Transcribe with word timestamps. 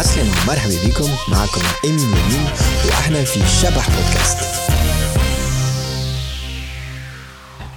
عسلامة 0.00 0.30
ومرحبا 0.42 0.88
بكم 0.88 1.10
معكم 1.28 1.60
إيمين 1.84 2.00
يمين 2.00 2.46
وإحنا 2.86 3.24
في 3.24 3.40
شبح 3.62 3.88
بودكاست 3.90 4.38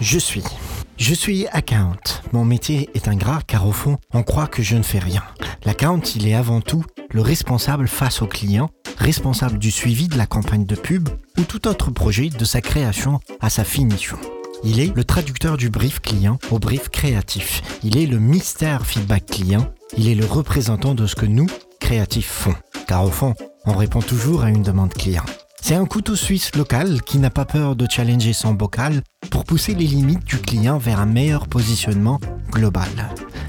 Je 0.01 0.17
suis. 0.17 0.43
Je 0.97 1.13
suis 1.13 1.45
account. 1.51 2.21
Mon 2.31 2.45
métier 2.45 2.89
est 2.93 3.09
ingrat 3.09 3.41
car 3.45 3.67
au 3.67 3.73
fond, 3.73 3.97
on 4.13 4.23
croit 4.23 4.47
que 4.47 4.63
je 4.63 4.77
ne 4.77 4.81
fais 4.81 4.99
rien. 4.99 5.23
L'account, 5.65 6.01
il 6.15 6.25
est 6.27 6.35
avant 6.35 6.61
tout 6.61 6.85
le 7.11 7.21
responsable 7.21 7.87
face 7.87 8.21
au 8.21 8.25
client, 8.27 8.69
responsable 8.97 9.57
du 9.57 9.71
suivi 9.71 10.07
de 10.07 10.17
la 10.17 10.25
campagne 10.25 10.65
de 10.65 10.75
pub 10.75 11.09
ou 11.37 11.41
tout 11.43 11.67
autre 11.67 11.91
projet 11.91 12.29
de 12.29 12.45
sa 12.45 12.61
création 12.61 13.19
à 13.41 13.49
sa 13.49 13.65
finition. 13.65 14.17
Il 14.63 14.79
est 14.79 14.95
le 14.95 15.03
traducteur 15.03 15.57
du 15.57 15.69
brief 15.69 15.99
client 15.99 16.37
au 16.51 16.59
brief 16.59 16.89
créatif. 16.89 17.61
Il 17.83 17.97
est 17.97 18.05
le 18.05 18.19
mystère 18.19 18.85
feedback 18.85 19.25
client. 19.25 19.71
Il 19.97 20.07
est 20.07 20.15
le 20.15 20.25
représentant 20.25 20.95
de 20.95 21.07
ce 21.07 21.15
que 21.15 21.25
nous, 21.25 21.47
créatifs, 21.84 22.30
font. 22.30 22.54
Car 22.86 23.04
au 23.04 23.10
fond, 23.10 23.34
on 23.66 23.74
répond 23.74 24.00
toujours 24.00 24.42
à 24.42 24.48
une 24.48 24.62
demande 24.62 24.94
client. 24.94 25.24
C'est 25.60 25.74
un 25.74 25.84
couteau 25.84 26.16
suisse 26.16 26.56
local 26.56 27.02
qui 27.02 27.18
n'a 27.18 27.28
pas 27.28 27.44
peur 27.44 27.76
de 27.76 27.86
challenger 27.88 28.32
son 28.32 28.54
bocal 28.54 29.02
pour 29.30 29.44
pousser 29.44 29.74
les 29.74 29.86
limites 29.86 30.24
du 30.24 30.38
client 30.38 30.78
vers 30.78 30.98
un 30.98 31.06
meilleur 31.06 31.46
positionnement 31.46 32.20
global. 32.50 32.88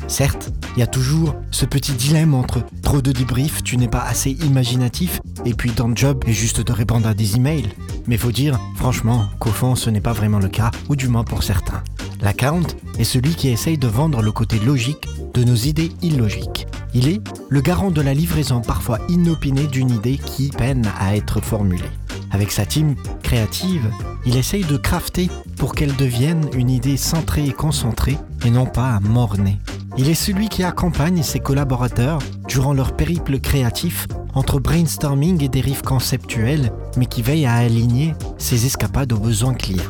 Certes, 0.07 0.51
il 0.75 0.81
y 0.81 0.83
a 0.83 0.87
toujours 0.87 1.33
ce 1.49 1.65
petit 1.65 1.93
dilemme 1.93 2.33
entre 2.33 2.61
trop 2.81 3.01
de 3.01 3.13
débriefs, 3.13 3.63
tu 3.63 3.77
n'es 3.77 3.87
pas 3.87 4.03
assez 4.03 4.31
imaginatif, 4.31 5.21
et 5.45 5.53
puis 5.53 5.71
ton 5.71 5.95
job 5.95 6.21
est 6.27 6.33
juste 6.33 6.59
de 6.59 6.73
répondre 6.73 7.07
à 7.07 7.13
des 7.13 7.37
emails. 7.37 7.69
Mais 8.05 8.17
faut 8.17 8.33
dire, 8.33 8.59
franchement, 8.75 9.29
qu'au 9.39 9.51
fond, 9.51 9.75
ce 9.75 9.89
n'est 9.89 10.01
pas 10.01 10.13
vraiment 10.13 10.39
le 10.39 10.49
cas, 10.49 10.71
ou 10.89 10.97
du 10.97 11.07
moins 11.07 11.23
pour 11.23 11.43
certains. 11.43 11.83
L'account 12.21 12.67
est 12.97 13.03
celui 13.03 13.35
qui 13.35 13.49
essaye 13.49 13.77
de 13.77 13.87
vendre 13.87 14.21
le 14.21 14.31
côté 14.31 14.59
logique 14.59 15.07
de 15.33 15.43
nos 15.43 15.55
idées 15.55 15.91
illogiques. 16.01 16.67
Il 16.93 17.07
est 17.07 17.21
le 17.49 17.61
garant 17.61 17.91
de 17.91 18.01
la 18.01 18.13
livraison 18.13 18.61
parfois 18.61 18.99
inopinée 19.09 19.67
d'une 19.67 19.89
idée 19.89 20.17
qui 20.17 20.49
peine 20.49 20.89
à 20.99 21.15
être 21.15 21.41
formulée. 21.41 21.83
Avec 22.31 22.51
sa 22.51 22.65
team 22.65 22.95
créative, 23.23 23.89
il 24.25 24.37
essaye 24.37 24.63
de 24.63 24.77
crafter 24.77 25.29
pour 25.57 25.75
qu'elle 25.75 25.95
devienne 25.95 26.49
une 26.53 26.69
idée 26.69 26.97
centrée 26.97 27.45
et 27.45 27.53
concentrée 27.53 28.17
et 28.45 28.49
non 28.49 28.65
pas 28.65 28.99
mornée. 29.01 29.59
Il 29.97 30.09
est 30.09 30.13
celui 30.13 30.49
qui 30.49 30.63
accompagne 30.63 31.23
ses 31.23 31.39
collaborateurs 31.39 32.19
durant 32.47 32.73
leur 32.73 32.95
périple 32.95 33.39
créatif 33.39 34.07
entre 34.33 34.59
brainstorming 34.59 35.41
et 35.41 35.47
dérives 35.47 35.81
conceptuelles, 35.81 36.71
mais 36.97 37.05
qui 37.05 37.21
veille 37.21 37.45
à 37.45 37.55
aligner 37.55 38.13
ses 38.37 38.65
escapades 38.65 39.13
aux 39.13 39.19
besoins 39.19 39.53
clients. 39.53 39.83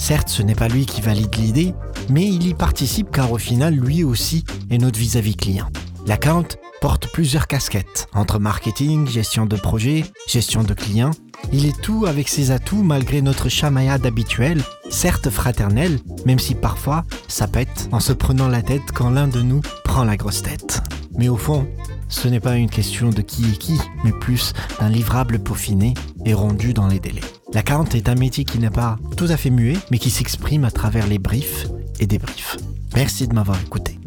Certes, 0.00 0.30
ce 0.30 0.42
n'est 0.42 0.54
pas 0.54 0.66
lui 0.66 0.86
qui 0.86 1.02
valide 1.02 1.36
l'idée, 1.36 1.74
mais 2.08 2.26
il 2.26 2.46
y 2.46 2.54
participe 2.54 3.10
car 3.12 3.30
au 3.32 3.38
final, 3.38 3.74
lui 3.74 4.02
aussi 4.02 4.46
est 4.70 4.78
notre 4.78 4.98
vis-à-vis 4.98 5.36
client. 5.36 5.68
L'account 6.06 6.48
porte 6.80 7.08
plusieurs 7.08 7.46
casquettes, 7.46 8.08
entre 8.14 8.38
marketing, 8.38 9.06
gestion 9.06 9.44
de 9.44 9.56
projet, 9.56 10.06
gestion 10.26 10.64
de 10.64 10.72
clients. 10.72 11.10
Il 11.52 11.66
est 11.66 11.78
tout 11.82 12.06
avec 12.06 12.30
ses 12.30 12.50
atouts 12.50 12.82
malgré 12.82 13.20
notre 13.20 13.50
chamaillade 13.50 14.06
habituelle, 14.06 14.62
certes 14.88 15.28
fraternelle, 15.28 15.98
même 16.24 16.38
si 16.38 16.54
parfois 16.54 17.04
ça 17.28 17.46
pète 17.46 17.90
en 17.92 18.00
se 18.00 18.14
prenant 18.14 18.48
la 18.48 18.62
tête 18.62 18.92
quand 18.94 19.10
l'un 19.10 19.28
de 19.28 19.42
nous 19.42 19.60
prend 19.84 20.04
la 20.04 20.16
grosse 20.16 20.42
tête. 20.42 20.80
Mais 21.18 21.28
au 21.28 21.36
fond, 21.36 21.68
ce 22.08 22.26
n'est 22.26 22.40
pas 22.40 22.56
une 22.56 22.70
question 22.70 23.10
de 23.10 23.20
qui 23.20 23.44
est 23.44 23.58
qui, 23.58 23.78
mais 24.02 24.12
plus 24.12 24.54
d'un 24.80 24.88
livrable 24.88 25.38
peaufiné 25.38 25.92
et 26.24 26.32
rendu 26.32 26.72
dans 26.72 26.88
les 26.88 27.00
délais. 27.00 27.20
L'account 27.52 27.84
est 27.94 28.08
un 28.08 28.14
métier 28.14 28.44
qui 28.44 28.58
n'est 28.58 28.70
pas 28.70 28.98
tout 29.16 29.26
à 29.28 29.36
fait 29.36 29.50
muet, 29.50 29.76
mais 29.90 29.98
qui 29.98 30.10
s'exprime 30.10 30.64
à 30.64 30.70
travers 30.70 31.06
les 31.06 31.18
briefs 31.18 31.66
et 31.98 32.06
débriefs. 32.06 32.56
Merci 32.94 33.28
de 33.28 33.34
m'avoir 33.34 33.60
écouté. 33.60 33.99